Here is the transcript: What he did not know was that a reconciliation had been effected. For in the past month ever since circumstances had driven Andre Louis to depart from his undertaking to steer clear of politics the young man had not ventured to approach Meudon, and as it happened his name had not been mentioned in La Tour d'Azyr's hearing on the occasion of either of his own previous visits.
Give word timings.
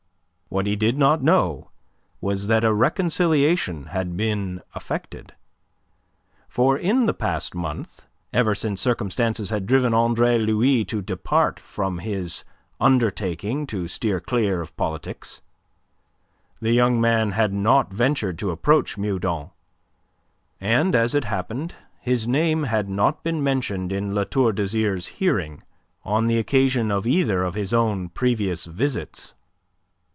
What 0.53 0.65
he 0.65 0.75
did 0.75 0.97
not 0.97 1.23
know 1.23 1.71
was 2.19 2.47
that 2.47 2.65
a 2.65 2.73
reconciliation 2.73 3.85
had 3.85 4.17
been 4.17 4.61
effected. 4.75 5.31
For 6.49 6.77
in 6.77 7.05
the 7.05 7.13
past 7.13 7.55
month 7.55 8.05
ever 8.33 8.53
since 8.53 8.81
circumstances 8.81 9.49
had 9.49 9.65
driven 9.65 9.93
Andre 9.93 10.37
Louis 10.39 10.83
to 10.83 11.01
depart 11.01 11.57
from 11.57 11.99
his 11.99 12.43
undertaking 12.81 13.65
to 13.67 13.87
steer 13.87 14.19
clear 14.19 14.59
of 14.59 14.75
politics 14.75 15.39
the 16.59 16.73
young 16.73 16.99
man 16.99 17.31
had 17.31 17.53
not 17.53 17.93
ventured 17.93 18.37
to 18.39 18.51
approach 18.51 18.97
Meudon, 18.97 19.51
and 20.59 20.95
as 20.95 21.15
it 21.15 21.23
happened 21.23 21.75
his 22.01 22.27
name 22.27 22.63
had 22.63 22.89
not 22.89 23.23
been 23.23 23.41
mentioned 23.41 23.93
in 23.93 24.13
La 24.13 24.25
Tour 24.25 24.51
d'Azyr's 24.51 25.07
hearing 25.15 25.63
on 26.03 26.27
the 26.27 26.37
occasion 26.37 26.91
of 26.91 27.07
either 27.07 27.41
of 27.41 27.55
his 27.55 27.73
own 27.73 28.09
previous 28.09 28.65
visits. 28.65 29.33